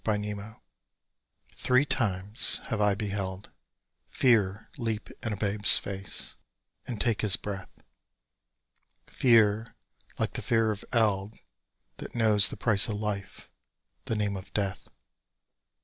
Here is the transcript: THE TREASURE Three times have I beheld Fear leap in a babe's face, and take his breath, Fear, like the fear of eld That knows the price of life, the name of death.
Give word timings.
THE 0.03 0.13
TREASURE 0.15 0.57
Three 1.53 1.85
times 1.85 2.61
have 2.69 2.81
I 2.81 2.95
beheld 2.95 3.51
Fear 4.07 4.67
leap 4.75 5.11
in 5.21 5.31
a 5.31 5.37
babe's 5.37 5.77
face, 5.77 6.37
and 6.87 6.99
take 6.99 7.21
his 7.21 7.35
breath, 7.35 7.69
Fear, 9.05 9.75
like 10.17 10.33
the 10.33 10.41
fear 10.41 10.71
of 10.71 10.83
eld 10.91 11.37
That 11.97 12.15
knows 12.15 12.49
the 12.49 12.57
price 12.57 12.87
of 12.89 12.95
life, 12.95 13.47
the 14.05 14.15
name 14.15 14.35
of 14.35 14.51
death. 14.53 14.89